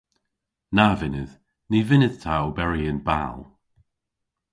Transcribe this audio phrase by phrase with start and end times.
[0.75, 1.35] Na vynnydh.
[1.69, 3.37] Ny vynn'ta oberi y'n bal.